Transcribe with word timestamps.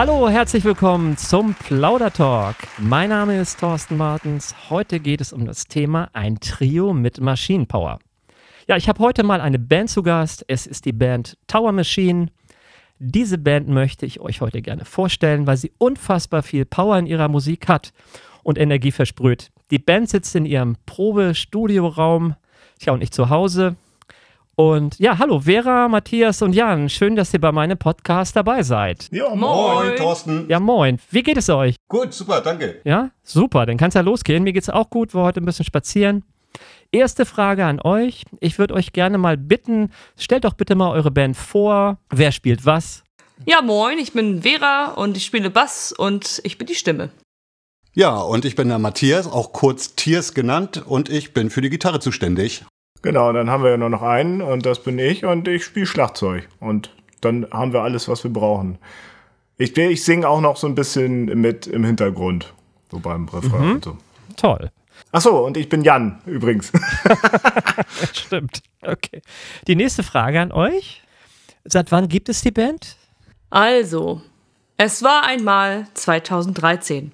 Hallo, 0.00 0.30
herzlich 0.30 0.64
willkommen 0.64 1.18
zum 1.18 1.52
Plaudertalk. 1.52 2.56
Mein 2.78 3.10
Name 3.10 3.38
ist 3.38 3.60
Thorsten 3.60 3.98
Martens. 3.98 4.54
Heute 4.70 4.98
geht 4.98 5.20
es 5.20 5.30
um 5.30 5.44
das 5.44 5.66
Thema 5.66 6.08
ein 6.14 6.40
Trio 6.40 6.94
mit 6.94 7.20
Maschinenpower. 7.20 7.98
Ja, 8.66 8.78
ich 8.78 8.88
habe 8.88 8.98
heute 9.00 9.24
mal 9.24 9.42
eine 9.42 9.58
Band 9.58 9.90
zu 9.90 10.02
Gast. 10.02 10.42
Es 10.48 10.66
ist 10.66 10.86
die 10.86 10.94
Band 10.94 11.36
Tower 11.46 11.72
Machine. 11.72 12.28
Diese 12.98 13.36
Band 13.36 13.68
möchte 13.68 14.06
ich 14.06 14.20
euch 14.20 14.40
heute 14.40 14.62
gerne 14.62 14.86
vorstellen, 14.86 15.46
weil 15.46 15.58
sie 15.58 15.70
unfassbar 15.76 16.42
viel 16.42 16.64
Power 16.64 16.98
in 16.98 17.04
ihrer 17.04 17.28
Musik 17.28 17.68
hat 17.68 17.92
und 18.42 18.56
Energie 18.56 18.92
versprüht. 18.92 19.50
Die 19.70 19.78
Band 19.78 20.08
sitzt 20.08 20.34
in 20.34 20.46
ihrem 20.46 20.76
Probe-Studioraum, 20.86 22.36
tja, 22.78 22.94
und 22.94 23.02
ich 23.02 23.10
zu 23.10 23.28
Hause. 23.28 23.76
Und 24.60 24.98
ja, 24.98 25.16
hallo 25.16 25.40
Vera, 25.40 25.88
Matthias 25.88 26.42
und 26.42 26.52
Jan. 26.52 26.90
Schön, 26.90 27.16
dass 27.16 27.32
ihr 27.32 27.40
bei 27.40 27.50
meinem 27.50 27.78
Podcast 27.78 28.36
dabei 28.36 28.62
seid. 28.62 29.08
Ja, 29.10 29.34
moin, 29.34 29.40
moin 29.40 29.96
Thorsten. 29.96 30.44
Ja, 30.50 30.60
moin. 30.60 30.98
Wie 31.10 31.22
geht 31.22 31.38
es 31.38 31.48
euch? 31.48 31.76
Gut, 31.88 32.12
super, 32.12 32.42
danke. 32.42 32.78
Ja, 32.84 33.08
super. 33.22 33.64
Dann 33.64 33.78
kann 33.78 33.88
es 33.88 33.94
ja 33.94 34.02
losgehen. 34.02 34.42
Mir 34.42 34.52
geht 34.52 34.64
es 34.64 34.68
auch 34.68 34.90
gut. 34.90 35.14
Wir 35.14 35.22
heute 35.22 35.40
ein 35.40 35.46
bisschen 35.46 35.64
spazieren. 35.64 36.24
Erste 36.92 37.24
Frage 37.24 37.64
an 37.64 37.80
euch. 37.80 38.24
Ich 38.40 38.58
würde 38.58 38.74
euch 38.74 38.92
gerne 38.92 39.16
mal 39.16 39.38
bitten, 39.38 39.92
stellt 40.18 40.44
doch 40.44 40.52
bitte 40.52 40.74
mal 40.74 40.90
eure 40.90 41.10
Band 41.10 41.38
vor. 41.38 41.96
Wer 42.10 42.30
spielt 42.30 42.66
was? 42.66 43.02
Ja, 43.46 43.62
moin, 43.62 43.98
ich 43.98 44.12
bin 44.12 44.42
Vera 44.42 44.92
und 44.92 45.16
ich 45.16 45.24
spiele 45.24 45.48
Bass 45.48 45.90
und 45.90 46.42
ich 46.44 46.58
bin 46.58 46.66
die 46.66 46.74
Stimme. 46.74 47.08
Ja, 47.94 48.18
und 48.18 48.44
ich 48.44 48.56
bin 48.56 48.68
der 48.68 48.78
Matthias, 48.78 49.26
auch 49.26 49.54
kurz 49.54 49.94
Tiers 49.94 50.34
genannt, 50.34 50.84
und 50.86 51.08
ich 51.08 51.32
bin 51.32 51.48
für 51.48 51.62
die 51.62 51.70
Gitarre 51.70 51.98
zuständig. 51.98 52.62
Genau, 53.02 53.32
dann 53.32 53.48
haben 53.48 53.62
wir 53.62 53.70
ja 53.70 53.76
nur 53.76 53.88
noch 53.88 54.02
einen 54.02 54.42
und 54.42 54.66
das 54.66 54.82
bin 54.82 54.98
ich 54.98 55.24
und 55.24 55.48
ich 55.48 55.64
spiele 55.64 55.86
Schlagzeug. 55.86 56.48
Und 56.60 56.94
dann 57.20 57.46
haben 57.50 57.72
wir 57.72 57.82
alles, 57.82 58.08
was 58.08 58.24
wir 58.24 58.32
brauchen. 58.32 58.78
Ich, 59.56 59.76
ich 59.76 60.04
singe 60.04 60.28
auch 60.28 60.40
noch 60.40 60.56
so 60.56 60.66
ein 60.66 60.74
bisschen 60.74 61.26
mit 61.40 61.66
im 61.66 61.84
Hintergrund, 61.84 62.52
so 62.90 62.98
beim 62.98 63.28
Refrain 63.28 63.64
mhm. 63.64 63.72
und 63.72 63.84
so. 63.84 63.96
Toll. 64.36 64.70
Achso, 65.12 65.44
und 65.46 65.56
ich 65.56 65.68
bin 65.68 65.82
Jan 65.82 66.20
übrigens. 66.26 66.72
Stimmt. 68.12 68.62
Okay. 68.82 69.22
Die 69.66 69.76
nächste 69.76 70.02
Frage 70.02 70.40
an 70.40 70.52
euch. 70.52 71.02
Seit 71.64 71.92
wann 71.92 72.08
gibt 72.08 72.28
es 72.28 72.42
die 72.42 72.50
Band? 72.50 72.96
Also, 73.50 74.22
es 74.76 75.02
war 75.02 75.24
einmal 75.24 75.86
2013. 75.94 77.12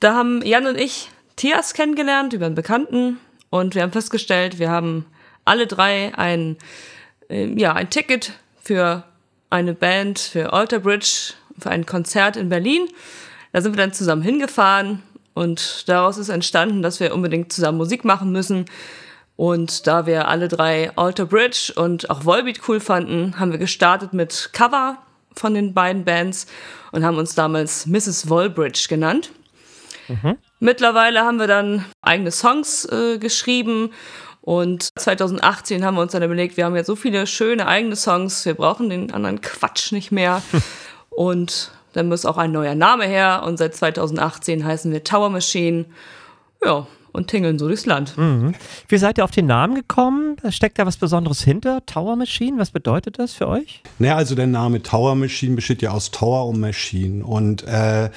Da 0.00 0.14
haben 0.14 0.42
Jan 0.44 0.66
und 0.66 0.76
ich 0.76 1.10
Tias 1.36 1.74
kennengelernt 1.74 2.32
über 2.32 2.46
einen 2.46 2.54
Bekannten 2.54 3.18
und 3.52 3.74
wir 3.74 3.82
haben 3.82 3.92
festgestellt, 3.92 4.58
wir 4.58 4.70
haben 4.70 5.04
alle 5.44 5.66
drei 5.66 6.16
ein, 6.16 6.56
äh, 7.28 7.52
ja, 7.54 7.74
ein 7.74 7.90
Ticket 7.90 8.32
für 8.62 9.04
eine 9.50 9.74
Band, 9.74 10.18
für 10.18 10.54
Alter 10.54 10.78
Bridge, 10.78 11.34
für 11.58 11.68
ein 11.68 11.84
Konzert 11.84 12.38
in 12.38 12.48
Berlin. 12.48 12.88
Da 13.52 13.60
sind 13.60 13.72
wir 13.74 13.76
dann 13.76 13.92
zusammen 13.92 14.22
hingefahren 14.22 15.02
und 15.34 15.86
daraus 15.86 16.16
ist 16.16 16.30
entstanden, 16.30 16.80
dass 16.80 16.98
wir 16.98 17.12
unbedingt 17.14 17.52
zusammen 17.52 17.76
Musik 17.76 18.06
machen 18.06 18.32
müssen. 18.32 18.64
Und 19.36 19.86
da 19.86 20.06
wir 20.06 20.28
alle 20.28 20.48
drei 20.48 20.90
Alter 20.96 21.26
Bridge 21.26 21.74
und 21.76 22.08
auch 22.08 22.24
Volbeat 22.24 22.66
cool 22.68 22.80
fanden, 22.80 23.38
haben 23.38 23.52
wir 23.52 23.58
gestartet 23.58 24.14
mit 24.14 24.48
Cover 24.54 24.96
von 25.36 25.52
den 25.52 25.74
beiden 25.74 26.06
Bands 26.06 26.46
und 26.90 27.04
haben 27.04 27.18
uns 27.18 27.34
damals 27.34 27.84
Mrs. 27.84 28.30
Volbridge 28.30 28.86
genannt. 28.88 29.30
Mhm. 30.08 30.38
Mittlerweile 30.62 31.22
haben 31.22 31.40
wir 31.40 31.48
dann 31.48 31.84
eigene 32.02 32.30
Songs 32.30 32.84
äh, 32.84 33.18
geschrieben 33.18 33.90
und 34.42 34.96
2018 34.96 35.84
haben 35.84 35.96
wir 35.96 36.02
uns 36.02 36.12
dann 36.12 36.22
überlegt, 36.22 36.56
wir 36.56 36.66
haben 36.66 36.76
ja 36.76 36.84
so 36.84 36.94
viele 36.94 37.26
schöne 37.26 37.66
eigene 37.66 37.96
Songs, 37.96 38.46
wir 38.46 38.54
brauchen 38.54 38.88
den 38.88 39.12
anderen 39.12 39.40
Quatsch 39.40 39.90
nicht 39.90 40.12
mehr. 40.12 40.40
und 41.10 41.72
dann 41.94 42.06
muss 42.06 42.24
auch 42.24 42.38
ein 42.38 42.52
neuer 42.52 42.76
Name 42.76 43.06
her. 43.06 43.42
Und 43.44 43.56
seit 43.56 43.74
2018 43.74 44.64
heißen 44.64 44.92
wir 44.92 45.02
Tower 45.02 45.30
Machine. 45.30 45.86
Ja, 46.64 46.86
und 47.10 47.26
tingeln 47.26 47.58
so 47.58 47.66
durchs 47.66 47.84
Land. 47.84 48.16
Mhm. 48.16 48.54
Wie 48.86 48.98
seid 48.98 49.18
ihr 49.18 49.24
auf 49.24 49.32
den 49.32 49.46
Namen 49.46 49.74
gekommen? 49.74 50.36
Steckt 50.50 50.78
da 50.78 50.86
was 50.86 50.96
Besonderes 50.96 51.42
hinter? 51.42 51.84
Tower 51.86 52.14
Machine, 52.14 52.58
was 52.58 52.70
bedeutet 52.70 53.18
das 53.18 53.32
für 53.32 53.48
euch? 53.48 53.82
Naja, 53.98 54.14
also 54.14 54.36
der 54.36 54.46
Name 54.46 54.80
Tower 54.80 55.16
Machine 55.16 55.56
besteht 55.56 55.82
ja 55.82 55.90
aus 55.90 56.12
Tower 56.12 56.46
und 56.46 56.60
Machine. 56.60 57.24
Und 57.24 57.64
äh, 57.64 58.10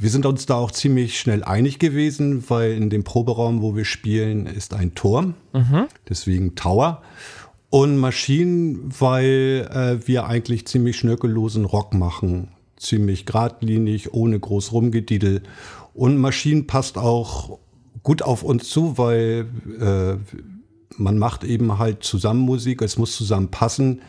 wir 0.00 0.10
sind 0.10 0.26
uns 0.26 0.46
da 0.46 0.54
auch 0.54 0.70
ziemlich 0.70 1.18
schnell 1.18 1.42
einig 1.42 1.80
gewesen, 1.80 2.44
weil 2.48 2.72
in 2.72 2.88
dem 2.88 3.02
Proberaum, 3.02 3.62
wo 3.62 3.74
wir 3.74 3.84
spielen, 3.84 4.46
ist 4.46 4.72
ein 4.72 4.94
Turm, 4.94 5.34
mhm. 5.52 5.86
deswegen 6.08 6.54
Tower. 6.54 7.02
Und 7.68 7.98
Maschinen, 7.98 8.88
weil 8.98 9.68
äh, 9.70 10.06
wir 10.06 10.26
eigentlich 10.26 10.66
ziemlich 10.68 10.96
schnörkellosen 10.96 11.64
Rock 11.64 11.94
machen. 11.94 12.52
Ziemlich 12.76 13.26
geradlinig, 13.26 14.14
ohne 14.14 14.38
groß 14.38 14.70
rumgediedel. 14.72 15.42
Und 15.94 16.16
Maschinen 16.16 16.68
passt 16.68 16.96
auch 16.96 17.58
gut 18.04 18.22
auf 18.22 18.44
uns 18.44 18.68
zu, 18.70 18.96
weil 18.98 19.46
äh, 19.80 20.16
man 20.96 21.18
macht 21.18 21.42
eben 21.42 21.76
halt 21.78 22.04
zusammen 22.04 22.40
Musik, 22.40 22.82
es 22.82 22.98
muss 22.98 23.16
zusammen 23.16 23.48
passen. 23.48 24.00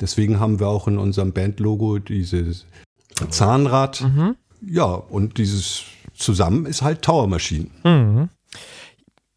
Deswegen 0.00 0.40
haben 0.40 0.58
wir 0.58 0.68
auch 0.68 0.88
in 0.88 0.96
unserem 0.96 1.32
Bandlogo 1.32 1.98
dieses 1.98 2.64
Zahnrad. 3.28 4.00
Mhm. 4.00 4.36
Ja, 4.68 4.84
und 4.84 5.38
dieses 5.38 5.84
zusammen 6.14 6.66
ist 6.66 6.82
halt 6.82 7.02
Tower 7.02 7.26
Machine. 7.26 7.70
Mhm. 7.82 8.28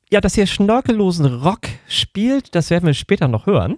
Ja, 0.09 0.21
dass 0.21 0.37
ihr 0.37 0.47
schnörkellosen 0.47 1.25
Rock 1.25 1.67
spielt, 1.89 2.55
das 2.55 2.69
werden 2.69 2.85
wir 2.85 2.93
später 2.93 3.27
noch 3.27 3.45
hören. 3.45 3.77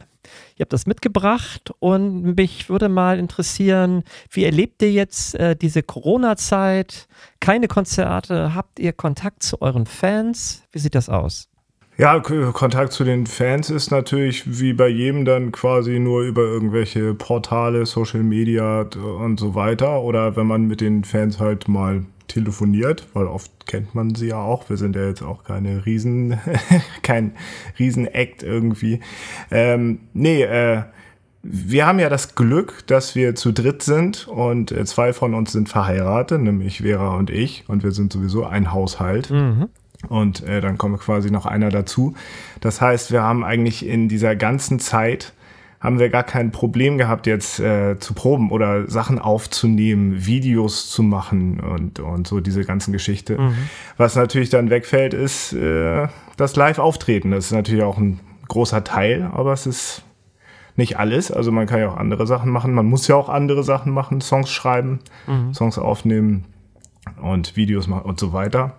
Ihr 0.55 0.63
habt 0.63 0.73
das 0.73 0.85
mitgebracht 0.85 1.71
und 1.79 2.35
mich 2.35 2.69
würde 2.69 2.87
mal 2.87 3.17
interessieren, 3.17 4.03
wie 4.29 4.43
erlebt 4.43 4.81
ihr 4.83 4.91
jetzt 4.91 5.33
äh, 5.35 5.55
diese 5.55 5.81
Corona-Zeit? 5.81 7.07
Keine 7.39 7.67
Konzerte, 7.67 8.53
habt 8.53 8.79
ihr 8.79 8.93
Kontakt 8.93 9.41
zu 9.41 9.61
euren 9.61 9.87
Fans? 9.87 10.63
Wie 10.71 10.79
sieht 10.79 10.93
das 10.93 11.09
aus? 11.09 11.49
Ja, 11.99 12.17
Kontakt 12.21 12.93
zu 12.93 13.03
den 13.03 13.27
Fans 13.27 13.69
ist 13.69 13.91
natürlich 13.91 14.57
wie 14.61 14.71
bei 14.71 14.87
jedem 14.87 15.25
dann 15.25 15.51
quasi 15.51 15.99
nur 15.99 16.21
über 16.21 16.43
irgendwelche 16.43 17.13
Portale, 17.13 17.85
Social 17.85 18.23
Media 18.23 18.83
und 19.19 19.37
so 19.37 19.53
weiter. 19.53 20.01
Oder 20.01 20.37
wenn 20.37 20.47
man 20.47 20.65
mit 20.65 20.79
den 20.79 21.03
Fans 21.03 21.41
halt 21.41 21.67
mal 21.67 22.05
telefoniert, 22.29 23.05
weil 23.13 23.25
oft 23.25 23.51
kennt 23.67 23.95
man 23.95 24.15
sie 24.15 24.27
ja 24.27 24.37
auch. 24.37 24.69
Wir 24.69 24.77
sind 24.77 24.95
ja 24.95 25.09
jetzt 25.09 25.21
auch 25.21 25.43
keine 25.43 25.85
Riesen, 25.85 26.39
kein 27.03 27.33
Riesen-Act 27.77 28.43
irgendwie. 28.43 29.01
Ähm, 29.51 29.99
nee, 30.13 30.43
äh, 30.43 30.83
wir 31.43 31.85
haben 31.85 31.99
ja 31.99 32.07
das 32.07 32.33
Glück, 32.33 32.87
dass 32.87 33.13
wir 33.15 33.35
zu 33.35 33.51
dritt 33.51 33.83
sind 33.83 34.25
und 34.29 34.71
äh, 34.71 34.85
zwei 34.85 35.11
von 35.11 35.33
uns 35.33 35.51
sind 35.51 35.67
verheiratet, 35.67 36.41
nämlich 36.41 36.77
Vera 36.77 37.17
und 37.17 37.29
ich. 37.29 37.65
Und 37.67 37.83
wir 37.83 37.91
sind 37.91 38.13
sowieso 38.13 38.45
ein 38.45 38.71
Haushalt. 38.71 39.31
Mhm. 39.31 39.67
Und 40.07 40.43
äh, 40.43 40.61
dann 40.61 40.77
kommt 40.77 40.99
quasi 40.99 41.29
noch 41.29 41.45
einer 41.45 41.69
dazu. 41.69 42.13
Das 42.61 42.79
heißt, 42.79 43.11
wir 43.11 43.21
haben 43.21 43.43
eigentlich 43.43 43.85
in 43.85 44.07
dieser 44.07 44.35
ganzen 44.35 44.79
Zeit 44.79 45.33
haben 45.79 45.97
wir 45.97 46.09
gar 46.09 46.23
kein 46.23 46.51
Problem 46.51 46.97
gehabt, 46.97 47.25
jetzt 47.25 47.59
äh, 47.59 47.97
zu 47.99 48.13
proben 48.13 48.51
oder 48.51 48.89
Sachen 48.89 49.17
aufzunehmen, 49.17 50.25
Videos 50.25 50.89
zu 50.89 51.03
machen 51.03 51.61
und, 51.61 51.99
und 52.01 52.27
so 52.27 52.41
diese 52.41 52.65
ganzen 52.65 52.91
Geschichte. 52.91 53.37
Mhm. 53.37 53.55
Was 53.95 54.15
natürlich 54.15 54.49
dann 54.49 54.69
wegfällt, 54.69 55.13
ist 55.13 55.53
äh, 55.53 56.07
das 56.35 56.55
Live-Auftreten. 56.57 57.31
Das 57.31 57.45
ist 57.45 57.51
natürlich 57.53 57.83
auch 57.83 57.97
ein 57.97 58.19
großer 58.49 58.83
Teil, 58.83 59.29
aber 59.31 59.53
es 59.53 59.65
ist 59.65 60.03
nicht 60.75 60.99
alles. 60.99 61.31
Also 61.31 61.51
man 61.51 61.65
kann 61.65 61.79
ja 61.79 61.89
auch 61.89 61.97
andere 61.97 62.27
Sachen 62.27 62.51
machen. 62.51 62.73
Man 62.73 62.85
muss 62.85 63.07
ja 63.07 63.15
auch 63.15 63.29
andere 63.29 63.63
Sachen 63.63 63.93
machen, 63.93 64.19
Songs 64.19 64.49
schreiben, 64.49 64.99
mhm. 65.27 65.53
Songs 65.53 65.77
aufnehmen 65.77 66.45
und 67.21 67.55
Videos 67.55 67.87
machen 67.87 68.03
und 68.03 68.19
so 68.19 68.33
weiter. 68.33 68.75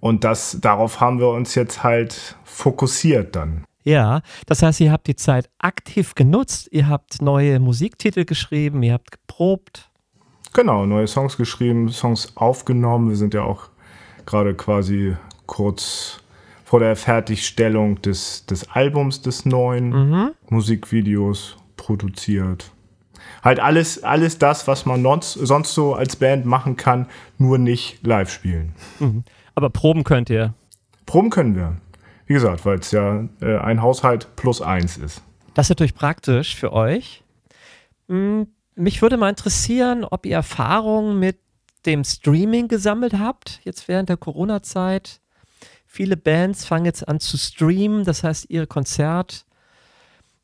Und 0.00 0.24
das, 0.24 0.58
darauf 0.60 1.00
haben 1.00 1.18
wir 1.18 1.28
uns 1.28 1.54
jetzt 1.54 1.82
halt 1.82 2.36
fokussiert 2.44 3.34
dann. 3.34 3.64
Ja, 3.84 4.20
das 4.46 4.62
heißt, 4.62 4.80
ihr 4.80 4.92
habt 4.92 5.06
die 5.06 5.16
Zeit 5.16 5.48
aktiv 5.58 6.14
genutzt, 6.14 6.68
ihr 6.72 6.88
habt 6.88 7.22
neue 7.22 7.58
Musiktitel 7.58 8.24
geschrieben, 8.24 8.82
ihr 8.82 8.92
habt 8.92 9.10
geprobt. 9.12 9.90
Genau, 10.52 10.86
neue 10.86 11.06
Songs 11.06 11.36
geschrieben, 11.36 11.88
Songs 11.88 12.36
aufgenommen. 12.36 13.08
Wir 13.08 13.16
sind 13.16 13.34
ja 13.34 13.42
auch 13.42 13.68
gerade 14.26 14.54
quasi 14.54 15.16
kurz 15.46 16.20
vor 16.64 16.80
der 16.80 16.96
Fertigstellung 16.96 18.02
des, 18.02 18.44
des 18.44 18.68
Albums 18.70 19.22
des 19.22 19.46
neuen, 19.46 19.88
mhm. 19.88 20.30
Musikvideos 20.50 21.56
produziert. 21.78 22.70
Halt 23.42 23.60
alles, 23.60 24.02
alles 24.02 24.38
das, 24.38 24.68
was 24.68 24.84
man 24.84 25.02
sonst, 25.02 25.32
sonst 25.32 25.72
so 25.72 25.94
als 25.94 26.16
Band 26.16 26.44
machen 26.44 26.76
kann, 26.76 27.06
nur 27.38 27.56
nicht 27.56 28.06
live 28.06 28.30
spielen. 28.30 28.74
Mhm. 28.98 29.24
Aber 29.58 29.70
proben 29.70 30.04
könnt 30.04 30.30
ihr. 30.30 30.54
Proben 31.04 31.30
können 31.30 31.56
wir. 31.56 31.78
Wie 32.26 32.34
gesagt, 32.34 32.64
weil 32.64 32.78
es 32.78 32.92
ja 32.92 33.24
äh, 33.40 33.58
ein 33.58 33.82
Haushalt 33.82 34.28
plus 34.36 34.62
eins 34.62 34.96
ist. 34.96 35.20
Das 35.54 35.66
ist 35.66 35.70
natürlich 35.70 35.96
praktisch 35.96 36.54
für 36.54 36.72
euch. 36.72 37.24
Hm, 38.06 38.46
mich 38.76 39.02
würde 39.02 39.16
mal 39.16 39.30
interessieren, 39.30 40.04
ob 40.04 40.26
ihr 40.26 40.36
Erfahrungen 40.36 41.18
mit 41.18 41.40
dem 41.86 42.04
Streaming 42.04 42.68
gesammelt 42.68 43.14
habt, 43.18 43.58
jetzt 43.64 43.88
während 43.88 44.08
der 44.10 44.16
Corona-Zeit. 44.16 45.20
Viele 45.88 46.16
Bands 46.16 46.64
fangen 46.64 46.84
jetzt 46.84 47.08
an 47.08 47.18
zu 47.18 47.36
streamen, 47.36 48.04
das 48.04 48.22
heißt, 48.22 48.48
ihre 48.50 48.68
Konzert, 48.68 49.44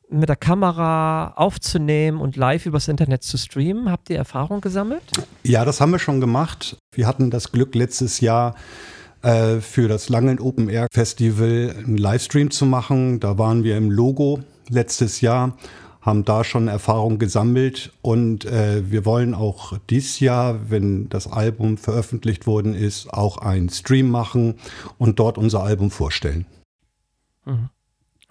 mit 0.09 0.27
der 0.27 0.35
Kamera 0.35 1.35
aufzunehmen 1.37 2.19
und 2.19 2.35
live 2.35 2.65
übers 2.65 2.89
Internet 2.89 3.23
zu 3.23 3.37
streamen? 3.37 3.89
Habt 3.89 4.09
ihr 4.09 4.17
Erfahrung 4.17 4.59
gesammelt? 4.59 5.03
Ja, 5.43 5.63
das 5.63 5.79
haben 5.79 5.93
wir 5.93 5.99
schon 5.99 6.19
gemacht. 6.19 6.75
Wir 6.93 7.07
hatten 7.07 7.31
das 7.31 7.53
Glück, 7.53 7.75
letztes 7.75 8.19
Jahr 8.19 8.55
äh, 9.25 9.59
für 9.59 9.87
das 9.87 10.07
Langen 10.09 10.39
Open 10.39 10.69
Air 10.69 10.87
Festival 10.91 11.75
einen 11.77 11.97
Livestream 11.97 12.51
zu 12.51 12.65
machen. 12.67 13.19
Da 13.19 13.39
waren 13.39 13.63
wir 13.63 13.75
im 13.75 13.89
Logo 13.89 14.41
letztes 14.69 15.19
Jahr, 15.19 15.57
haben 16.01 16.25
da 16.25 16.43
schon 16.43 16.67
Erfahrung 16.67 17.17
gesammelt 17.17 17.91
und 18.03 18.45
äh, 18.45 18.89
wir 18.91 19.03
wollen 19.03 19.33
auch 19.33 19.79
dieses 19.89 20.19
Jahr, 20.19 20.69
wenn 20.69 21.09
das 21.09 21.25
Album 21.25 21.77
veröffentlicht 21.77 22.45
worden 22.45 22.75
ist, 22.75 23.11
auch 23.11 23.37
einen 23.39 23.69
Stream 23.69 24.11
machen 24.11 24.59
und 24.99 25.17
dort 25.17 25.39
unser 25.39 25.63
Album 25.63 25.89
vorstellen. 25.89 26.45
Mhm. 27.45 27.69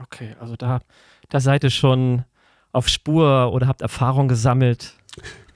Okay, 0.01 0.37
also 0.39 0.55
da, 0.55 0.81
da 1.29 1.41
seid 1.41 1.65
ihr 1.65 1.71
schon 1.71 2.25
auf 2.71 2.89
Spur 2.89 3.53
oder 3.53 3.67
habt 3.67 3.83
Erfahrung 3.83 4.29
gesammelt. 4.29 4.95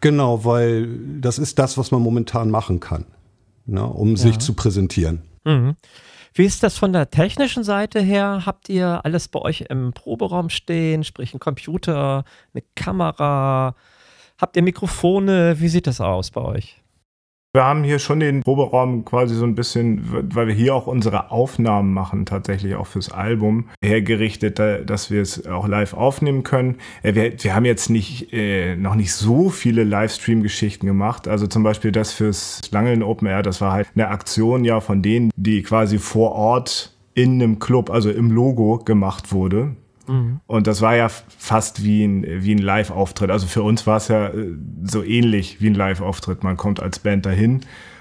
Genau, 0.00 0.44
weil 0.44 1.20
das 1.20 1.38
ist 1.38 1.58
das, 1.61 1.79
was 1.79 1.93
man 1.93 2.02
momentan 2.02 2.50
machen 2.50 2.81
kann, 2.81 3.05
ne, 3.69 3.85
um 3.87 4.11
ja. 4.11 4.17
sich 4.17 4.38
zu 4.38 4.55
präsentieren. 4.55 5.23
Mhm. 5.44 5.76
Wie 6.35 6.44
ist 6.44 6.62
das 6.62 6.79
von 6.79 6.93
der 6.93 7.11
technischen 7.11 7.65
Seite 7.65 8.00
her? 8.00 8.43
Habt 8.47 8.69
ihr 8.69 9.05
alles 9.05 9.29
bei 9.29 9.41
euch 9.41 9.62
im 9.69 9.93
Proberaum 9.93 10.50
stehen, 10.50 11.05
sprich 11.05 11.35
ein 11.35 11.41
Computer, 11.41 12.25
eine 12.55 12.62
Kamera? 12.75 13.75
Habt 14.38 14.56
ihr 14.56 14.62
Mikrofone? 14.62 15.59
Wie 15.59 15.69
sieht 15.69 15.87
das 15.87 16.00
aus 16.00 16.31
bei 16.31 16.41
euch? 16.41 16.81
Wir 17.55 17.65
haben 17.65 17.83
hier 17.83 17.99
schon 17.99 18.21
den 18.21 18.43
Proberaum 18.43 19.06
quasi 19.06 19.35
so 19.35 19.45
ein 19.45 19.55
bisschen, 19.55 20.03
weil 20.35 20.49
wir 20.49 20.55
hier 20.55 20.75
auch 20.75 20.87
unsere 20.87 21.31
Aufnahmen 21.31 21.95
machen, 21.95 22.27
tatsächlich 22.27 22.75
auch 22.75 22.87
fürs 22.87 23.11
Album, 23.11 23.71
hergerichtet, 23.83 24.59
dass 24.59 25.11
wir 25.11 25.23
es 25.23 25.47
auch 25.47 25.67
live 25.67 25.95
aufnehmen 25.95 26.43
können. 26.43 26.77
Äh, 27.03 27.15
wir, 27.15 27.43
wir 27.43 27.55
haben 27.55 27.65
jetzt 27.65 27.89
nicht, 27.89 28.35
äh, 28.35 28.77
noch 28.77 28.95
nicht 28.95 29.15
so 29.15 29.49
viele 29.49 29.85
Livestream-Geschichten 29.85 30.87
gemacht. 30.87 31.27
Also 31.27 31.47
zum 31.47 31.62
Beispiel 31.62 31.91
das 31.91 32.12
fürs 32.12 32.61
Langeln 32.71 33.03
Open 33.03 33.27
Air, 33.27 33.43
das 33.43 33.62
war 33.62 33.73
halt 33.73 33.89
eine 33.95 34.09
Aktion 34.09 34.65
ja 34.65 34.81
von 34.81 35.00
denen, 35.00 35.31
die 35.35 35.62
quasi 35.62 35.99
vor 35.99 36.33
Ort 36.33 36.95
in 37.15 37.43
einem 37.43 37.59
Club, 37.59 37.89
also 37.89 38.11
im 38.11 38.31
Logo 38.31 38.79
gemacht 38.79 39.33
wurde. 39.33 39.75
Mhm. 40.09 40.41
Und 40.47 40.67
das 40.67 40.81
war 40.81 40.97
ja 40.97 41.09
fast 41.09 41.85
wie 41.85 42.05
ein, 42.05 42.25
wie 42.27 42.55
ein 42.55 42.59
Live-Auftritt. 42.59 43.31
Also 43.31 43.47
für 43.47 43.63
uns 43.63 43.87
war 43.87 43.99
es 43.99 44.09
ja 44.09 44.29
äh, 44.29 44.55
so 44.83 45.03
ähnlich 45.03 45.61
wie 45.61 45.69
ein 45.69 45.75
Live-Auftritt. 45.75 46.43
Man 46.43 46.57
kommt 46.57 46.81
als 46.81 46.99
Band 46.99 47.27
dahin 47.27 47.61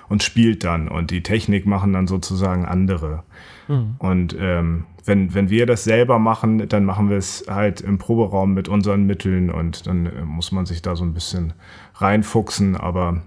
und 0.09 0.23
spielt 0.23 0.63
dann 0.63 0.87
und 0.87 1.11
die 1.11 1.21
Technik 1.21 1.65
machen 1.65 1.93
dann 1.93 2.07
sozusagen 2.07 2.65
andere. 2.65 3.23
Mhm. 3.67 3.95
Und 3.99 4.35
ähm, 4.39 4.85
wenn, 5.05 5.33
wenn 5.33 5.49
wir 5.49 5.65
das 5.65 5.83
selber 5.83 6.19
machen, 6.19 6.67
dann 6.67 6.85
machen 6.85 7.09
wir 7.09 7.17
es 7.17 7.45
halt 7.49 7.81
im 7.81 7.97
Proberaum 7.97 8.53
mit 8.53 8.67
unseren 8.67 9.05
Mitteln 9.05 9.49
und 9.49 9.87
dann 9.87 10.05
äh, 10.05 10.23
muss 10.23 10.51
man 10.51 10.65
sich 10.65 10.81
da 10.81 10.95
so 10.95 11.03
ein 11.03 11.13
bisschen 11.13 11.53
reinfuchsen. 11.95 12.75
Aber 12.75 13.21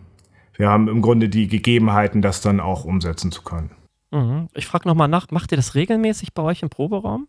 wir 0.54 0.68
haben 0.68 0.88
im 0.88 1.02
Grunde 1.02 1.28
die 1.28 1.48
Gegebenheiten, 1.48 2.22
das 2.22 2.40
dann 2.40 2.60
auch 2.60 2.84
umsetzen 2.84 3.32
zu 3.32 3.42
können. 3.42 3.70
Mhm. 4.10 4.48
Ich 4.54 4.66
frage 4.66 4.88
nochmal 4.88 5.08
nach, 5.08 5.30
macht 5.30 5.52
ihr 5.52 5.56
das 5.56 5.74
regelmäßig 5.74 6.34
bei 6.34 6.42
euch 6.42 6.62
im 6.62 6.70
Proberaum? 6.70 7.28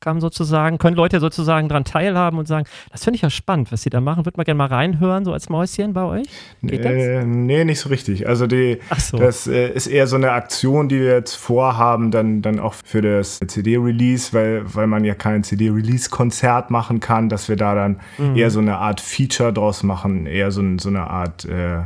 Kann 0.00 0.20
sozusagen, 0.20 0.78
können 0.78 0.96
Leute 0.96 1.20
sozusagen 1.20 1.68
daran 1.68 1.84
teilhaben 1.84 2.38
und 2.38 2.48
sagen, 2.48 2.66
das 2.90 3.04
finde 3.04 3.16
ich 3.16 3.22
ja 3.22 3.30
spannend, 3.30 3.70
was 3.70 3.82
sie 3.82 3.90
da 3.90 4.00
machen. 4.00 4.24
Würde 4.24 4.38
man 4.38 4.44
gerne 4.44 4.58
mal 4.58 4.66
reinhören, 4.66 5.24
so 5.24 5.32
als 5.32 5.48
Mäuschen 5.48 5.92
bei 5.92 6.02
euch? 6.02 6.26
Geht? 6.62 6.84
Äh, 6.84 7.24
nee, 7.24 7.64
nicht 7.64 7.80
so 7.80 7.90
richtig. 7.90 8.26
Also 8.26 8.46
die, 8.46 8.78
so. 8.98 9.18
das 9.18 9.46
äh, 9.46 9.70
ist 9.70 9.86
eher 9.86 10.06
so 10.06 10.16
eine 10.16 10.32
Aktion, 10.32 10.88
die 10.88 11.00
wir 11.00 11.12
jetzt 11.12 11.34
vorhaben, 11.34 12.10
dann, 12.10 12.40
dann 12.40 12.58
auch 12.58 12.74
für 12.74 13.02
das 13.02 13.40
CD-Release, 13.46 14.32
weil, 14.32 14.62
weil 14.74 14.86
man 14.86 15.04
ja 15.04 15.14
kein 15.14 15.44
CD-Release-Konzert 15.44 16.70
machen 16.70 17.00
kann, 17.00 17.28
dass 17.28 17.48
wir 17.48 17.56
da 17.56 17.74
dann 17.74 18.00
mhm. 18.16 18.36
eher 18.36 18.50
so 18.50 18.60
eine 18.60 18.78
Art 18.78 19.00
Feature 19.00 19.52
draus 19.52 19.82
machen, 19.82 20.26
eher 20.26 20.50
so, 20.50 20.62
so 20.78 20.88
eine 20.88 21.08
Art 21.08 21.44
äh, 21.44 21.82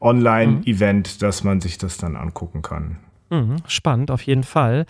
Online-Event, 0.00 1.16
mhm. 1.16 1.20
dass 1.20 1.44
man 1.44 1.60
sich 1.60 1.78
das 1.78 1.98
dann 1.98 2.16
angucken 2.16 2.62
kann. 2.62 2.98
Mhm. 3.30 3.56
Spannend, 3.66 4.10
auf 4.10 4.22
jeden 4.22 4.44
Fall. 4.44 4.86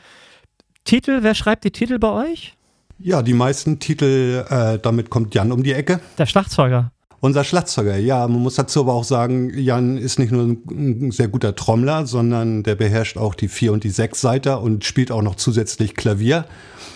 Titel, 0.91 1.21
wer 1.23 1.37
schreibt 1.37 1.63
die 1.63 1.71
Titel 1.71 2.01
bei 2.01 2.11
euch? 2.11 2.57
Ja, 2.99 3.23
die 3.23 3.33
meisten 3.33 3.79
Titel, 3.79 4.45
äh, 4.51 4.77
damit 4.81 5.09
kommt 5.09 5.33
Jan 5.37 5.53
um 5.53 5.63
die 5.63 5.73
Ecke. 5.73 6.01
Der 6.19 6.27
Schlagzeuger. 6.27 6.91
Unser 7.21 7.45
Schlagzeuger, 7.45 7.97
ja, 7.97 8.27
man 8.27 8.43
muss 8.43 8.57
dazu 8.57 8.81
aber 8.81 8.95
auch 8.95 9.05
sagen, 9.05 9.57
Jan 9.57 9.99
ist 9.99 10.19
nicht 10.19 10.33
nur 10.33 10.57
ein 10.69 11.13
sehr 11.13 11.29
guter 11.29 11.55
Trommler, 11.55 12.07
sondern 12.07 12.65
der 12.65 12.75
beherrscht 12.75 13.19
auch 13.19 13.37
die 13.37 13.47
Vier- 13.47 13.73
und 13.73 13.85
die 13.85 13.91
Sechs-Seiter 13.91 14.61
und 14.61 14.85
spielt 14.85 15.13
auch 15.13 15.23
noch 15.23 15.37
zusätzlich 15.37 15.95
Klavier. 15.95 16.45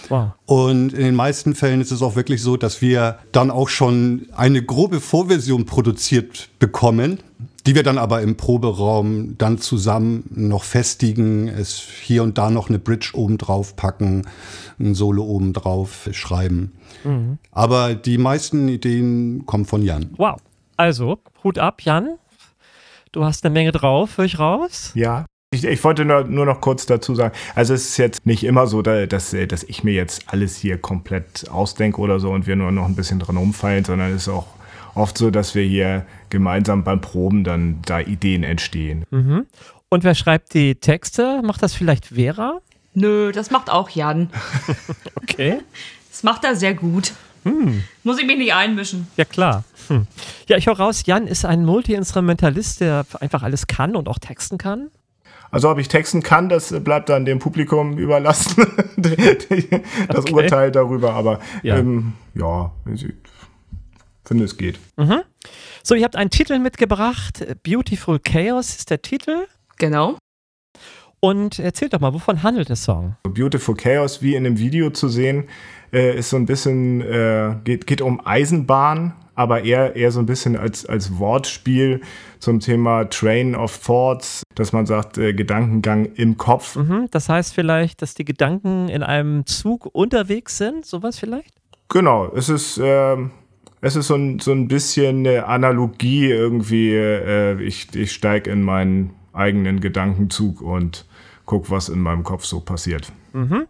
Wow. 0.08 0.32
Und 0.44 0.92
in 0.92 1.04
den 1.04 1.14
meisten 1.14 1.54
Fällen 1.54 1.80
ist 1.80 1.92
es 1.92 2.02
auch 2.02 2.16
wirklich 2.16 2.42
so, 2.42 2.56
dass 2.56 2.82
wir 2.82 3.20
dann 3.30 3.52
auch 3.52 3.68
schon 3.68 4.26
eine 4.34 4.60
grobe 4.60 5.00
Vorversion 5.00 5.66
produziert 5.66 6.48
bekommen, 6.58 7.20
die 7.66 7.74
wir 7.74 7.82
dann 7.82 7.98
aber 7.98 8.20
im 8.20 8.36
Proberaum 8.36 9.38
dann 9.38 9.58
zusammen 9.58 10.24
noch 10.34 10.64
festigen, 10.64 11.48
es 11.48 11.78
hier 11.78 12.22
und 12.22 12.36
da 12.36 12.50
noch 12.50 12.68
eine 12.68 12.78
Bridge 12.78 13.12
oben 13.14 13.38
drauf 13.38 13.76
packen, 13.76 14.26
ein 14.78 14.94
Solo 14.94 15.24
oben 15.24 15.52
drauf 15.52 16.08
schreiben. 16.12 16.72
Mhm. 17.04 17.38
Aber 17.52 17.94
die 17.94 18.18
meisten 18.18 18.68
Ideen 18.68 19.46
kommen 19.46 19.64
von 19.64 19.82
Jan. 19.82 20.10
Wow. 20.16 20.40
Also, 20.76 21.20
Hut 21.42 21.58
ab, 21.58 21.82
Jan. 21.82 22.18
Du 23.12 23.24
hast 23.24 23.44
eine 23.44 23.52
Menge 23.52 23.72
drauf, 23.72 24.18
höre 24.18 24.24
ich 24.24 24.38
raus? 24.38 24.90
Ja. 24.94 25.24
Ich, 25.52 25.64
ich, 25.64 25.84
wollte 25.84 26.04
nur, 26.04 26.24
nur, 26.24 26.46
noch 26.46 26.60
kurz 26.60 26.84
dazu 26.84 27.14
sagen, 27.14 27.32
also 27.54 27.74
es 27.74 27.90
ist 27.90 27.96
jetzt 27.96 28.26
nicht 28.26 28.42
immer 28.42 28.66
so, 28.66 28.82
dass, 28.82 29.06
dass 29.06 29.62
ich 29.62 29.84
mir 29.84 29.92
jetzt 29.92 30.24
alles 30.26 30.56
hier 30.56 30.78
komplett 30.78 31.48
ausdenke 31.48 32.00
oder 32.00 32.18
so 32.18 32.32
und 32.32 32.48
wir 32.48 32.56
nur 32.56 32.72
noch 32.72 32.86
ein 32.86 32.96
bisschen 32.96 33.20
dran 33.20 33.36
umfallen, 33.36 33.84
sondern 33.84 34.10
es 34.10 34.22
ist 34.22 34.28
auch 34.28 34.48
oft 34.96 35.16
so, 35.16 35.30
dass 35.30 35.54
wir 35.54 35.62
hier 35.62 36.06
gemeinsam 36.34 36.84
beim 36.84 37.00
Proben 37.00 37.44
dann 37.44 37.80
da 37.86 38.00
Ideen 38.00 38.42
entstehen. 38.42 39.04
Mhm. 39.10 39.46
Und 39.88 40.04
wer 40.04 40.14
schreibt 40.14 40.52
die 40.52 40.74
Texte? 40.74 41.40
Macht 41.42 41.62
das 41.62 41.72
vielleicht 41.72 42.06
Vera? 42.06 42.60
Nö, 42.92 43.32
das 43.32 43.50
macht 43.50 43.70
auch 43.70 43.88
Jan. 43.88 44.28
okay. 45.16 45.60
Das 46.10 46.22
macht 46.22 46.44
er 46.44 46.56
sehr 46.56 46.74
gut. 46.74 47.12
Hm. 47.44 47.84
Muss 48.02 48.18
ich 48.18 48.26
mich 48.26 48.38
nicht 48.38 48.54
einmischen. 48.54 49.06
Ja, 49.16 49.24
klar. 49.24 49.64
Hm. 49.88 50.06
Ja, 50.48 50.56
ich 50.56 50.66
höre 50.66 50.78
raus, 50.78 51.02
Jan 51.06 51.26
ist 51.26 51.44
ein 51.44 51.64
Multi-Instrumentalist, 51.64 52.80
der 52.80 53.04
einfach 53.20 53.42
alles 53.42 53.66
kann 53.66 53.96
und 53.96 54.08
auch 54.08 54.18
texten 54.18 54.58
kann. 54.58 54.90
Also 55.50 55.70
ob 55.70 55.78
ich 55.78 55.88
texten 55.88 56.22
kann, 56.22 56.48
das 56.48 56.74
bleibt 56.82 57.08
dann 57.08 57.24
dem 57.24 57.38
Publikum 57.38 57.96
überlassen, 57.98 58.66
das 58.96 59.12
okay. 59.12 60.32
Urteil 60.32 60.72
darüber. 60.72 61.12
Aber 61.12 61.38
ja, 61.62 61.76
ähm, 61.76 62.14
ja 62.34 62.72
ich 62.92 63.06
finde, 64.24 64.44
es 64.44 64.56
geht. 64.56 64.80
Mhm. 64.96 65.22
So, 65.86 65.94
ihr 65.94 66.04
habt 66.04 66.16
einen 66.16 66.30
Titel 66.30 66.58
mitgebracht. 66.60 67.44
Beautiful 67.62 68.18
Chaos 68.18 68.74
ist 68.74 68.88
der 68.88 69.02
Titel. 69.02 69.46
Genau. 69.76 70.16
Und 71.20 71.58
erzählt 71.58 71.92
doch 71.92 72.00
mal, 72.00 72.14
wovon 72.14 72.42
handelt 72.42 72.70
der 72.70 72.76
Song? 72.76 73.16
Beautiful 73.24 73.74
Chaos, 73.76 74.22
wie 74.22 74.34
in 74.34 74.44
dem 74.44 74.58
Video 74.58 74.88
zu 74.88 75.08
sehen, 75.08 75.44
äh, 75.92 76.16
ist 76.16 76.30
so 76.30 76.38
ein 76.38 76.46
bisschen, 76.46 77.02
äh, 77.02 77.56
geht, 77.64 77.86
geht 77.86 78.00
um 78.00 78.26
Eisenbahn, 78.26 79.12
aber 79.34 79.64
eher, 79.64 79.94
eher 79.94 80.10
so 80.10 80.20
ein 80.20 80.26
bisschen 80.26 80.56
als, 80.56 80.86
als 80.86 81.18
Wortspiel 81.18 82.00
zum 82.38 82.60
Thema 82.60 83.04
Train 83.04 83.54
of 83.54 83.76
Thoughts, 83.76 84.42
dass 84.54 84.72
man 84.72 84.86
sagt, 84.86 85.18
äh, 85.18 85.34
Gedankengang 85.34 86.06
im 86.14 86.38
Kopf. 86.38 86.76
Mhm, 86.76 87.08
das 87.10 87.28
heißt 87.28 87.52
vielleicht, 87.52 88.00
dass 88.00 88.14
die 88.14 88.24
Gedanken 88.24 88.88
in 88.88 89.02
einem 89.02 89.44
Zug 89.44 89.84
unterwegs 89.92 90.56
sind, 90.56 90.86
sowas 90.86 91.18
vielleicht? 91.18 91.52
Genau, 91.90 92.32
es 92.34 92.48
ist, 92.48 92.78
äh, 92.78 93.16
es 93.84 93.96
ist 93.96 94.06
so 94.06 94.14
ein, 94.14 94.38
so 94.38 94.50
ein 94.52 94.66
bisschen 94.66 95.26
eine 95.26 95.44
Analogie 95.44 96.30
irgendwie. 96.30 96.94
Äh, 96.94 97.60
ich 97.62 97.94
ich 97.94 98.12
steige 98.12 98.50
in 98.50 98.62
meinen 98.62 99.10
eigenen 99.34 99.80
Gedankenzug 99.80 100.62
und 100.62 101.04
gucke, 101.44 101.70
was 101.70 101.90
in 101.90 102.00
meinem 102.00 102.24
Kopf 102.24 102.44
so 102.46 102.60
passiert. 102.60 103.12
Mhm. 103.34 103.66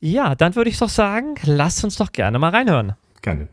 Ja, 0.00 0.34
dann 0.34 0.56
würde 0.56 0.70
ich 0.70 0.78
doch 0.78 0.88
sagen, 0.88 1.34
lasst 1.44 1.84
uns 1.84 1.96
doch 1.96 2.12
gerne 2.12 2.38
mal 2.38 2.48
reinhören. 2.48 2.94
Gerne. 3.20 3.48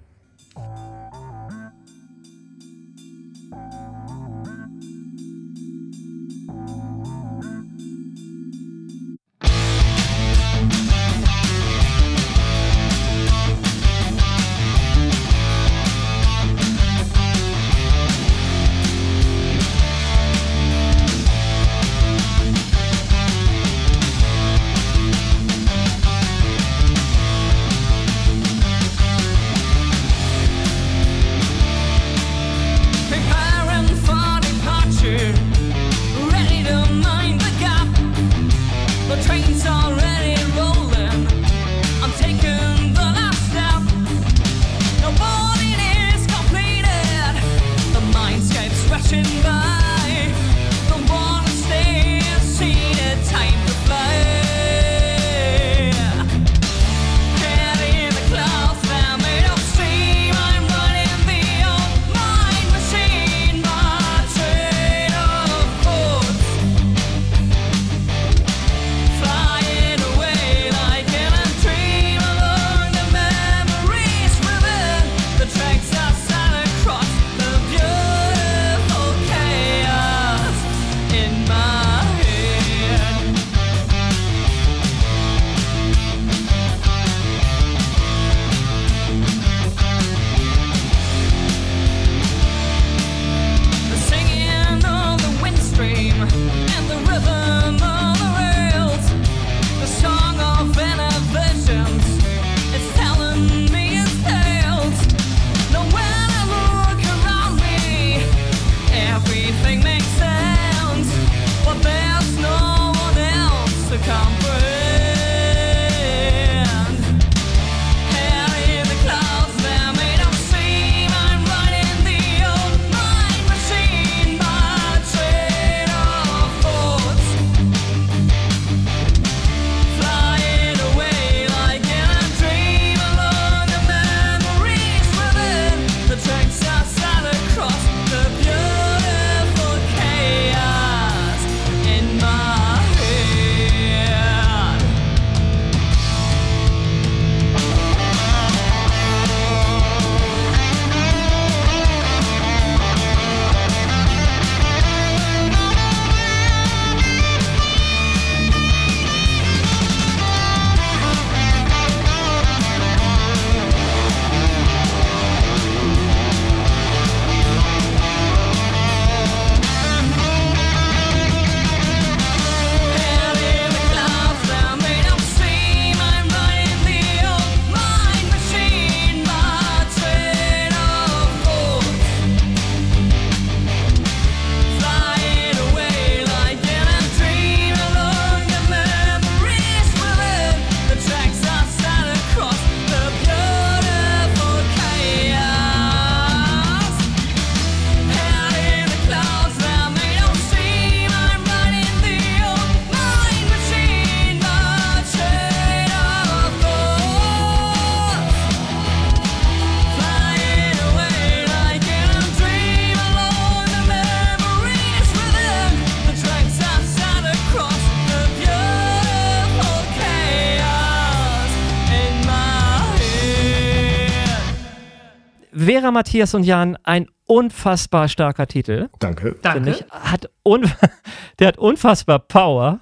Vera, 225.87 225.91
Matthias 225.91 226.33
und 226.33 226.43
Jan, 226.43 226.77
ein 226.83 227.07
unfassbar 227.27 228.09
starker 228.09 228.45
Titel. 228.45 228.89
Danke. 228.99 229.37
Danke. 229.41 229.69
Ich. 229.69 229.85
Hat 229.89 230.29
un 230.43 230.69
der 231.39 231.47
hat 231.47 231.57
unfassbar 231.57 232.19
Power. 232.19 232.81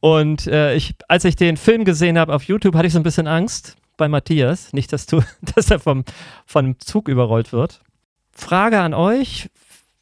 Und 0.00 0.46
äh, 0.46 0.74
ich, 0.74 0.94
als 1.08 1.26
ich 1.26 1.36
den 1.36 1.58
Film 1.58 1.84
gesehen 1.84 2.18
habe 2.18 2.34
auf 2.34 2.44
YouTube, 2.44 2.74
hatte 2.74 2.86
ich 2.86 2.94
so 2.94 2.98
ein 2.98 3.02
bisschen 3.02 3.26
Angst 3.26 3.76
bei 3.98 4.08
Matthias. 4.08 4.72
Nicht, 4.72 4.94
dass, 4.94 5.04
du, 5.04 5.20
dass 5.54 5.70
er 5.70 5.78
vom, 5.78 6.04
vom 6.46 6.78
Zug 6.80 7.08
überrollt 7.08 7.52
wird. 7.52 7.82
Frage 8.30 8.80
an 8.80 8.94
euch: 8.94 9.50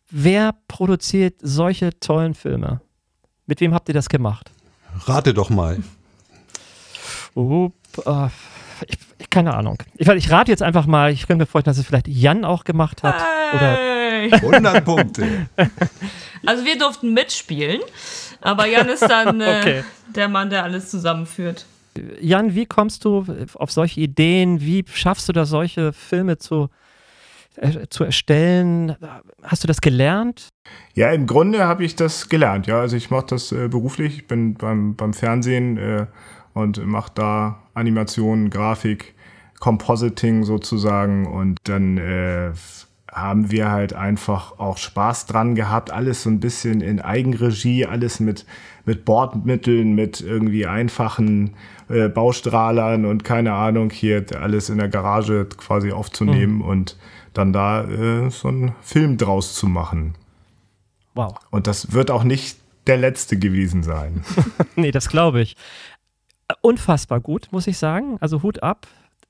Wer 0.08 0.54
produziert 0.68 1.34
solche 1.40 1.98
tollen 1.98 2.34
Filme? 2.34 2.80
Mit 3.46 3.60
wem 3.60 3.74
habt 3.74 3.88
ihr 3.88 3.94
das 3.94 4.08
gemacht? 4.08 4.52
Rate 5.06 5.34
doch 5.34 5.50
mal. 5.50 5.82
Uh, 7.34 7.72
uh, 8.06 8.28
ich, 8.88 9.30
keine 9.30 9.54
Ahnung. 9.54 9.78
Ich, 9.96 10.08
ich 10.08 10.30
rate 10.30 10.50
jetzt 10.50 10.62
einfach 10.62 10.86
mal, 10.86 11.12
ich 11.12 11.26
könnte 11.26 11.42
mir 11.42 11.46
vorstellen, 11.46 11.72
dass 11.72 11.78
es 11.78 11.86
vielleicht 11.86 12.08
Jan 12.08 12.44
auch 12.44 12.64
gemacht 12.64 13.02
hat. 13.02 13.16
Hey. 13.52 14.32
100 14.32 14.84
Punkte. 14.84 15.46
Also 16.46 16.64
wir 16.64 16.78
durften 16.78 17.12
mitspielen, 17.12 17.80
aber 18.40 18.66
Jan 18.66 18.88
ist 18.88 19.02
dann 19.02 19.40
äh, 19.42 19.58
Okay. 19.60 19.84
der 20.16 20.26
Mann, 20.28 20.48
der 20.48 20.64
alles 20.64 20.90
zusammenführt. 20.90 21.66
Jan, 22.18 22.54
wie 22.54 22.64
kommst 22.64 23.04
du 23.04 23.26
auf 23.54 23.70
solche 23.70 24.00
Ideen? 24.00 24.62
Wie 24.62 24.82
schaffst 24.90 25.28
du 25.28 25.34
da 25.34 25.44
solche 25.44 25.92
Filme 25.92 26.38
zu, 26.38 26.70
äh, 27.56 27.88
zu 27.90 28.04
erstellen? 28.04 28.96
Hast 29.42 29.64
du 29.64 29.68
das 29.68 29.82
gelernt? 29.82 30.48
Ja, 30.94 31.10
im 31.10 31.26
Grunde 31.26 31.66
habe 31.66 31.84
ich 31.84 31.94
das 31.94 32.30
gelernt. 32.30 32.66
Ja, 32.66 32.80
also 32.80 32.96
ich 32.96 33.10
mache 33.10 33.26
das 33.28 33.52
äh, 33.52 33.68
beruflich. 33.68 34.16
Ich 34.16 34.26
bin 34.26 34.54
beim, 34.54 34.94
beim 34.96 35.12
Fernsehen 35.12 35.76
äh, 35.76 36.06
und 36.60 36.84
mache 36.86 37.12
da 37.14 37.62
Animation, 37.74 38.50
Grafik, 38.50 39.14
Compositing 39.58 40.44
sozusagen. 40.44 41.26
Und 41.26 41.58
dann 41.64 41.98
äh, 41.98 42.52
haben 43.10 43.50
wir 43.50 43.70
halt 43.70 43.92
einfach 43.92 44.58
auch 44.58 44.78
Spaß 44.78 45.26
dran 45.26 45.54
gehabt. 45.54 45.90
Alles 45.90 46.22
so 46.22 46.30
ein 46.30 46.40
bisschen 46.40 46.80
in 46.80 47.00
Eigenregie, 47.00 47.86
alles 47.86 48.20
mit, 48.20 48.46
mit 48.84 49.04
Bordmitteln, 49.04 49.94
mit 49.94 50.20
irgendwie 50.20 50.66
einfachen 50.66 51.54
äh, 51.88 52.08
Baustrahlern 52.08 53.04
und 53.04 53.24
keine 53.24 53.52
Ahnung, 53.52 53.90
hier 53.90 54.24
alles 54.40 54.70
in 54.70 54.78
der 54.78 54.88
Garage 54.88 55.46
quasi 55.56 55.92
aufzunehmen 55.92 56.62
und 56.62 56.96
dann 57.34 57.52
da 57.52 57.84
äh, 57.84 58.30
so 58.30 58.48
einen 58.48 58.74
Film 58.80 59.16
draus 59.16 59.54
zu 59.54 59.66
machen. 59.66 60.14
Wow. 61.14 61.34
Und 61.50 61.66
das 61.66 61.92
wird 61.92 62.10
auch 62.10 62.24
nicht 62.24 62.58
der 62.86 62.96
letzte 62.96 63.38
gewesen 63.38 63.82
sein. 63.82 64.24
nee, 64.76 64.90
das 64.90 65.08
glaube 65.08 65.42
ich. 65.42 65.56
Unfassbar 66.60 67.20
gut, 67.20 67.48
muss 67.50 67.66
ich 67.66 67.78
sagen. 67.78 68.16
Also 68.20 68.42
Hut 68.42 68.62
ab. 68.62 68.86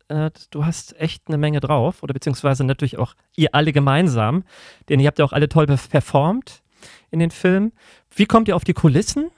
Äh, 0.09 0.31
Du 0.51 0.65
hast 0.67 0.99
echt 1.01 1.23
eine 1.29 1.39
Menge 1.39 1.61
drauf. 1.61 2.03
Oder 2.03 2.15
beziehungsweise 2.15 2.65
natürlich 2.65 2.99
auch 2.99 3.15
ihr 3.37 3.55
alle 3.55 3.73
gemeinsam. 3.73 4.45
Denn 4.89 5.01
ihr 5.01 5.07
habt 5.07 5.19
ja 5.19 5.25
auch 5.25 5.33
alle 5.33 5.49
toll 5.49 5.67
pe- 5.67 5.77
performt 5.91 6.63
in 7.11 7.19
den 7.19 7.31
Filmen. 7.31 7.73
Wie 8.15 8.27
kommt 8.27 8.49
ihr 8.49 8.57
auf 8.57 8.65
die 8.65 8.75
Kulissen? 8.75 9.31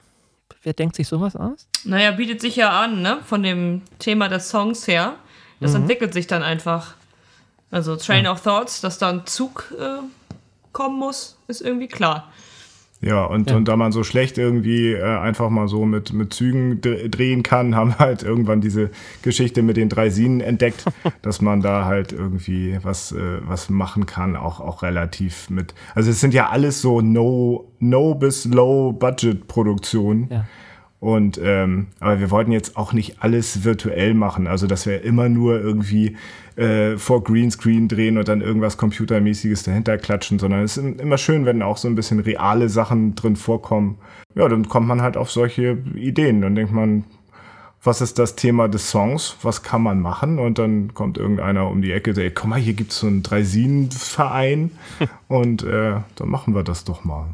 Wer 0.62 0.74
denkt 0.74 0.94
sich 0.96 1.08
sowas 1.08 1.34
aus? 1.34 1.66
Naja, 1.84 2.12
bietet 2.12 2.40
sich 2.40 2.54
ja 2.56 2.70
an, 2.80 3.02
ne? 3.02 3.18
Von 3.26 3.42
dem 3.42 3.82
Thema 3.98 4.28
des 4.28 4.48
Songs 4.48 4.86
her. 4.86 5.16
Das 5.60 5.74
entwickelt 5.74 6.12
sich 6.12 6.26
dann 6.26 6.42
einfach. 6.42 6.94
Also 7.70 7.96
Train 7.96 8.26
of 8.26 8.42
Thoughts, 8.42 8.80
dass 8.80 8.98
da 8.98 9.10
ein 9.10 9.26
Zug 9.26 9.72
äh, 9.78 9.98
kommen 10.72 10.98
muss, 10.98 11.38
ist 11.48 11.60
irgendwie 11.62 11.88
klar. 11.88 12.32
Ja, 13.04 13.24
und, 13.24 13.50
Ja. 13.50 13.56
und 13.56 13.66
da 13.66 13.76
man 13.76 13.90
so 13.90 14.04
schlecht 14.04 14.38
irgendwie 14.38 14.92
äh, 14.92 15.02
einfach 15.02 15.50
mal 15.50 15.66
so 15.66 15.84
mit, 15.84 16.12
mit 16.12 16.32
Zügen 16.32 16.80
dr- 16.80 17.08
drehen 17.08 17.42
kann, 17.42 17.74
haben 17.76 17.90
wir 17.90 17.98
halt 17.98 18.22
irgendwann 18.22 18.60
diese 18.60 18.90
Geschichte 19.22 19.62
mit 19.62 19.76
den 19.76 19.88
drei 19.88 20.08
Sinen 20.08 20.40
entdeckt, 20.40 20.84
dass 21.22 21.40
man 21.42 21.60
da 21.62 21.84
halt 21.84 22.12
irgendwie 22.12 22.78
was, 22.82 23.10
äh, 23.10 23.38
was 23.44 23.68
machen 23.70 24.06
kann, 24.06 24.36
auch, 24.36 24.60
auch 24.60 24.82
relativ 24.84 25.50
mit. 25.50 25.74
Also 25.96 26.10
es 26.10 26.20
sind 26.20 26.32
ja 26.32 26.50
alles 26.50 26.80
so 26.80 27.00
No, 27.00 27.72
No 27.80 28.14
bis 28.14 28.44
Low 28.44 28.92
Budget 28.92 29.48
Produktionen. 29.48 30.28
Ja. 30.30 30.44
Und 31.02 31.40
ähm, 31.42 31.88
aber 31.98 32.20
wir 32.20 32.30
wollten 32.30 32.52
jetzt 32.52 32.76
auch 32.76 32.92
nicht 32.92 33.24
alles 33.24 33.64
virtuell 33.64 34.14
machen, 34.14 34.46
also 34.46 34.68
dass 34.68 34.86
wir 34.86 35.02
immer 35.02 35.28
nur 35.28 35.60
irgendwie 35.60 36.16
äh, 36.54 36.96
vor 36.96 37.24
Greenscreen 37.24 37.88
drehen 37.88 38.18
und 38.18 38.28
dann 38.28 38.40
irgendwas 38.40 38.76
computermäßiges 38.76 39.64
dahinter 39.64 39.98
klatschen, 39.98 40.38
sondern 40.38 40.62
es 40.62 40.76
ist 40.76 41.00
immer 41.00 41.18
schön, 41.18 41.44
wenn 41.44 41.60
auch 41.60 41.76
so 41.76 41.88
ein 41.88 41.96
bisschen 41.96 42.20
reale 42.20 42.68
Sachen 42.68 43.16
drin 43.16 43.34
vorkommen. 43.34 43.98
Ja, 44.36 44.46
dann 44.46 44.68
kommt 44.68 44.86
man 44.86 45.02
halt 45.02 45.16
auf 45.16 45.32
solche 45.32 45.76
Ideen. 45.96 46.40
Dann 46.40 46.54
denkt 46.54 46.72
man, 46.72 47.02
was 47.82 48.00
ist 48.00 48.20
das 48.20 48.36
Thema 48.36 48.68
des 48.68 48.88
Songs? 48.88 49.34
Was 49.42 49.64
kann 49.64 49.82
man 49.82 50.00
machen? 50.00 50.38
Und 50.38 50.60
dann 50.60 50.94
kommt 50.94 51.18
irgendeiner 51.18 51.66
um 51.66 51.82
die 51.82 51.90
Ecke, 51.90 52.10
und 52.10 52.14
sagt, 52.14 52.36
guck 52.36 52.48
mal, 52.48 52.60
hier 52.60 52.74
gibt's 52.74 53.00
so 53.00 53.08
einen 53.08 53.24
Dreisinen-Verein 53.24 54.70
und 55.26 55.64
äh, 55.64 55.94
dann 56.14 56.28
machen 56.28 56.54
wir 56.54 56.62
das 56.62 56.84
doch 56.84 57.02
mal. 57.02 57.26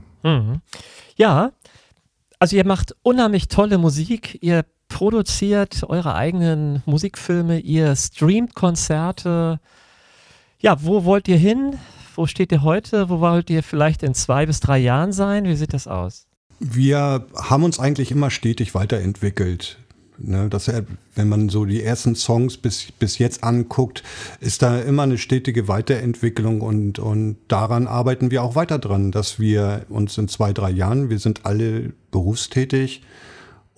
Ja, 1.16 1.50
also 2.38 2.56
ihr 2.56 2.66
macht 2.66 2.94
unheimlich 3.02 3.48
tolle 3.48 3.78
Musik, 3.78 4.38
ihr 4.42 4.64
produziert 4.88 5.84
eure 5.88 6.14
eigenen 6.14 6.82
Musikfilme, 6.86 7.58
ihr 7.60 7.94
streamt 7.96 8.54
Konzerte. 8.54 9.60
Ja, 10.60 10.82
wo 10.82 11.04
wollt 11.04 11.28
ihr 11.28 11.36
hin? 11.36 11.78
Wo 12.14 12.26
steht 12.26 12.50
ihr 12.52 12.62
heute? 12.62 13.08
Wo 13.08 13.20
wollt 13.20 13.50
ihr 13.50 13.62
vielleicht 13.62 14.02
in 14.02 14.14
zwei 14.14 14.46
bis 14.46 14.60
drei 14.60 14.78
Jahren 14.78 15.12
sein? 15.12 15.44
Wie 15.44 15.56
sieht 15.56 15.72
das 15.72 15.86
aus? 15.86 16.26
Wir 16.58 17.26
haben 17.36 17.62
uns 17.62 17.78
eigentlich 17.78 18.10
immer 18.10 18.30
stetig 18.30 18.74
weiterentwickelt. 18.74 19.78
Ne, 20.20 20.48
dass 20.48 20.66
er, 20.66 20.84
wenn 21.14 21.28
man 21.28 21.48
so 21.48 21.64
die 21.64 21.80
ersten 21.80 22.16
Songs 22.16 22.56
bis, 22.56 22.90
bis 22.98 23.18
jetzt 23.18 23.44
anguckt, 23.44 24.02
ist 24.40 24.62
da 24.62 24.80
immer 24.80 25.04
eine 25.04 25.16
stetige 25.16 25.68
Weiterentwicklung 25.68 26.60
und, 26.60 26.98
und 26.98 27.36
daran 27.46 27.86
arbeiten 27.86 28.32
wir 28.32 28.42
auch 28.42 28.56
weiter 28.56 28.80
dran, 28.80 29.12
dass 29.12 29.38
wir 29.38 29.86
uns 29.88 30.18
in 30.18 30.26
zwei, 30.26 30.52
drei 30.52 30.70
Jahren, 30.70 31.08
wir 31.08 31.20
sind 31.20 31.46
alle 31.46 31.92
berufstätig 32.10 33.02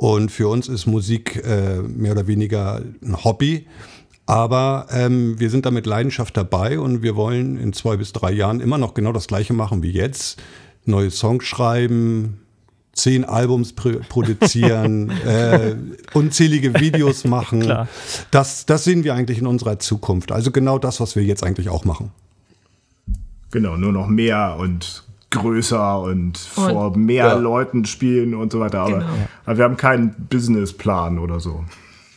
Und 0.00 0.32
für 0.32 0.48
uns 0.48 0.66
ist 0.66 0.86
Musik 0.86 1.44
äh, 1.44 1.82
mehr 1.82 2.12
oder 2.12 2.26
weniger 2.26 2.80
ein 3.02 3.22
Hobby. 3.22 3.66
Aber 4.24 4.86
ähm, 4.90 5.38
wir 5.38 5.50
sind 5.50 5.66
da 5.66 5.70
mit 5.70 5.84
Leidenschaft 5.84 6.38
dabei 6.38 6.80
und 6.80 7.02
wir 7.02 7.16
wollen 7.16 7.58
in 7.58 7.74
zwei 7.74 7.98
bis 7.98 8.14
drei 8.14 8.32
Jahren 8.32 8.60
immer 8.60 8.78
noch 8.78 8.94
genau 8.94 9.12
das 9.12 9.26
Gleiche 9.26 9.52
machen 9.52 9.82
wie 9.82 9.90
jetzt. 9.90 10.40
Neue 10.86 11.10
Songs 11.10 11.44
schreiben, 11.44 12.39
zehn 13.02 13.24
Albums 13.24 13.72
pr 13.72 14.00
produzieren, 14.08 15.10
äh, 15.26 15.74
unzählige 16.14 16.74
Videos 16.80 17.24
machen. 17.24 17.60
Klar. 17.60 17.88
Das, 18.30 18.66
das 18.66 18.84
sehen 18.84 19.04
wir 19.04 19.14
eigentlich 19.14 19.38
in 19.38 19.46
unserer 19.46 19.78
Zukunft. 19.78 20.32
Also 20.32 20.50
genau 20.50 20.78
das, 20.78 21.00
was 21.00 21.16
wir 21.16 21.22
jetzt 21.24 21.42
eigentlich 21.44 21.68
auch 21.68 21.84
machen. 21.84 22.10
Genau, 23.50 23.76
nur 23.76 23.92
noch 23.92 24.06
mehr 24.06 24.56
und 24.58 25.02
größer 25.30 26.00
und, 26.00 26.38
vor 26.38 26.96
mehr 26.96 27.26
ja. 27.26 27.34
Leuten 27.34 27.84
spielen 27.84 28.34
und 28.34 28.52
so 28.52 28.60
weiter. 28.60 28.80
Aber, 28.80 28.98
Genau. 28.98 29.06
aber 29.46 29.58
wir 29.58 29.64
haben 29.64 29.76
keinen 29.76 30.14
Businessplan 30.28 31.18
oder 31.18 31.40
so. 31.40 31.64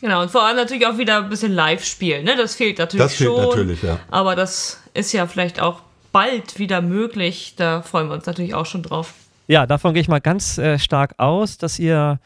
Genau, 0.00 0.22
und 0.22 0.30
vor 0.30 0.44
allem 0.44 0.56
natürlich 0.56 0.86
auch 0.86 0.98
wieder 0.98 1.18
ein 1.18 1.28
bisschen 1.30 1.52
live 1.52 1.84
spielen. 1.84 2.24
Ne? 2.24 2.36
Das 2.36 2.56
fehlt 2.56 2.78
natürlich 2.78 3.04
Das 3.06 3.14
fehlt 3.14 3.30
schon. 3.30 3.40
natürlich, 3.48 3.82
ja. 3.82 3.98
Aber 4.10 4.36
das 4.36 4.80
ist 4.92 5.12
ja 5.12 5.26
vielleicht 5.26 5.60
auch 5.60 5.80
bald 6.12 6.58
wieder 6.58 6.82
möglich. 6.82 7.54
Da 7.56 7.82
freuen 7.82 8.08
wir 8.08 8.14
uns 8.14 8.26
natürlich 8.26 8.54
auch 8.54 8.66
schon 8.66 8.82
drauf. 8.82 9.14
Ja, 9.46 9.66
davon 9.66 9.94
gehe 9.94 10.00
ich 10.00 10.08
mal 10.08 10.20
ganz 10.20 10.58
äh, 10.58 10.78
stark 10.78 11.14
aus, 11.18 11.58
dass 11.58 11.78
ihr 11.78 12.18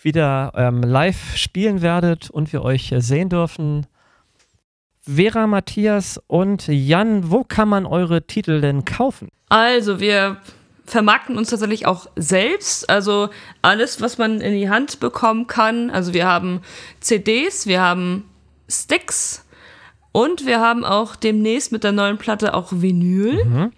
wieder 0.00 0.52
ähm, 0.54 0.82
live 0.82 1.36
spielen 1.36 1.82
werdet 1.82 2.30
und 2.30 2.52
wir 2.52 2.62
euch 2.62 2.92
äh, 2.92 3.00
sehen 3.00 3.28
dürfen. 3.28 3.86
Vera, 5.02 5.46
Matthias 5.46 6.20
und 6.26 6.68
Jan, 6.68 7.30
wo 7.30 7.42
kann 7.42 7.68
man 7.68 7.86
eure 7.86 8.26
Titel 8.26 8.60
denn 8.60 8.84
kaufen? 8.84 9.28
Also, 9.48 9.98
wir 9.98 10.36
vermarkten 10.90 11.38
uns 11.38 11.50
tatsächlich 11.50 11.86
auch 11.86 12.06
selbst. 12.16 12.90
Also 12.90 13.30
alles, 13.62 14.00
was 14.00 14.18
man 14.18 14.40
in 14.40 14.52
die 14.52 14.68
Hand 14.68 15.00
bekommen 15.00 15.46
kann. 15.46 15.90
Also 15.90 16.12
wir 16.12 16.26
haben 16.26 16.60
CDs, 17.00 17.66
wir 17.66 17.80
haben 17.80 18.24
Sticks 18.68 19.46
und 20.12 20.46
wir 20.46 20.60
haben 20.60 20.84
auch 20.84 21.16
demnächst 21.16 21.72
mit 21.72 21.84
der 21.84 21.92
neuen 21.92 22.18
Platte 22.18 22.54
auch 22.54 22.72
Vinyl. 22.72 23.70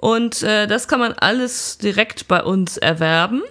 Und 0.00 0.42
äh, 0.42 0.66
das 0.66 0.88
kann 0.88 1.00
man 1.00 1.12
alles 1.12 1.78
direkt 1.78 2.28
bei 2.28 2.42
uns 2.42 2.76
erwerben. 2.76 3.42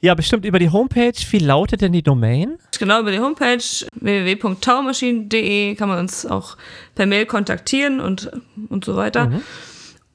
Ja, 0.00 0.14
bestimmt 0.14 0.46
über 0.46 0.58
die 0.58 0.70
Homepage. 0.70 1.12
Wie 1.30 1.38
lautet 1.38 1.82
denn 1.82 1.92
die 1.92 2.02
Domain? 2.02 2.56
Genau 2.78 3.00
über 3.00 3.10
die 3.10 3.20
Homepage 3.20 3.62
www.taumaschinen.de 4.00 5.74
kann 5.74 5.88
man 5.88 5.98
uns 5.98 6.24
auch 6.24 6.56
per 6.94 7.04
Mail 7.06 7.26
kontaktieren 7.26 8.00
und, 8.00 8.30
und 8.70 8.84
so 8.84 8.96
weiter. 8.96 9.30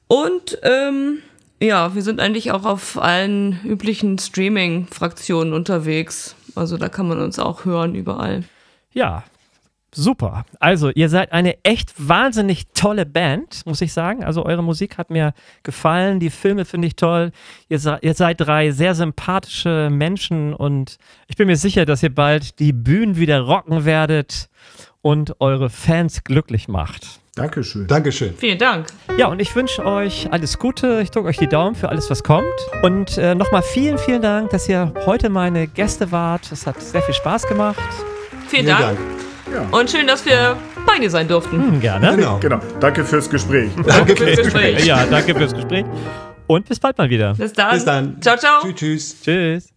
Und 0.08 0.58
ähm, 0.62 1.18
ja, 1.60 1.94
wir 1.94 2.02
sind 2.02 2.20
eigentlich 2.20 2.50
auch 2.50 2.64
auf 2.64 3.00
allen 3.00 3.60
üblichen 3.64 4.18
Streaming-Fraktionen 4.18 5.52
unterwegs. 5.52 6.34
Also 6.56 6.78
da 6.78 6.88
kann 6.88 7.06
man 7.06 7.20
uns 7.20 7.38
auch 7.38 7.64
hören 7.64 7.94
überall. 7.94 8.42
Ja, 8.92 9.22
super. 9.96 10.44
Also, 10.60 10.90
ihr 10.90 11.08
seid 11.08 11.32
eine 11.32 11.62
echt 11.64 11.94
wahnsinnig 11.96 12.68
tolle 12.74 13.06
Band, 13.06 13.62
muss 13.66 13.80
ich 13.80 13.92
sagen. 13.92 14.22
Also, 14.22 14.44
eure 14.44 14.62
Musik 14.62 14.98
hat 14.98 15.10
mir 15.10 15.34
gefallen. 15.62 16.20
Die 16.20 16.30
Filme 16.30 16.64
finde 16.64 16.88
ich 16.88 16.96
toll. 16.96 17.32
Ihr, 17.68 17.78
se 17.78 17.98
ihr 18.02 18.14
seid 18.14 18.40
drei 18.40 18.70
sehr 18.70 18.94
sympathische 18.94 19.88
Menschen 19.90 20.54
und 20.54 20.98
ich 21.26 21.36
bin 21.36 21.46
mir 21.46 21.56
sicher, 21.56 21.84
dass 21.86 22.02
ihr 22.02 22.14
bald 22.14 22.58
die 22.58 22.72
Bühnen 22.72 23.16
wieder 23.16 23.40
rocken 23.40 23.84
werdet 23.84 24.48
und 25.02 25.40
eure 25.40 25.70
Fans 25.70 26.24
glücklich 26.24 26.68
macht. 26.68 27.20
Dankeschön. 27.36 27.86
Dankeschön. 27.86 28.34
Vielen 28.34 28.58
Dank. 28.58 28.86
Ja, 29.18 29.28
und 29.28 29.40
ich 29.40 29.54
wünsche 29.54 29.84
euch 29.84 30.32
alles 30.32 30.58
Gute. 30.58 31.00
Ich 31.02 31.10
drücke 31.10 31.28
euch 31.28 31.36
die 31.36 31.46
Daumen 31.46 31.74
für 31.74 31.90
alles, 31.90 32.10
was 32.10 32.22
kommt. 32.22 32.46
Und 32.82 33.18
äh, 33.18 33.34
nochmal 33.34 33.62
vielen, 33.62 33.98
vielen 33.98 34.22
Dank, 34.22 34.50
dass 34.50 34.68
ihr 34.68 34.92
heute 35.04 35.28
meine 35.28 35.66
Gäste 35.66 36.10
wart. 36.10 36.50
Es 36.50 36.66
hat 36.66 36.80
sehr 36.80 37.02
viel 37.02 37.14
Spaß 37.14 37.46
gemacht. 37.46 37.78
Vielen 38.48 38.64
Vielen 38.64 38.66
Dank. 38.66 38.98
Dank. 38.98 39.25
Und 39.70 39.90
schön, 39.90 40.06
dass 40.06 40.24
wir 40.24 40.56
bei 40.86 40.98
dir 40.98 41.10
sein 41.10 41.28
durften. 41.28 41.56
Hm, 41.56 41.80
gerne. 41.80 42.16
Genau. 42.16 42.38
Genau. 42.38 42.60
Danke 42.80 43.04
fürs 43.04 43.28
Gespräch. 43.28 43.70
Danke 43.86 44.16
fürs 44.16 44.36
Gespräch. 44.38 44.84
Ja, 44.84 45.04
danke 45.06 45.34
fürs 45.34 45.54
Gespräch. 45.54 45.84
Und 46.46 46.68
bis 46.68 46.78
bald 46.78 46.96
mal 46.98 47.10
wieder. 47.10 47.34
Bis 47.34 47.52
dann. 47.52 47.70
Bis 47.74 47.84
dann. 47.84 48.20
Ciao, 48.20 48.36
ciao. 48.36 48.62
Tschüss, 48.62 48.74
tschüss. 48.76 49.22
Tschüss. 49.22 49.75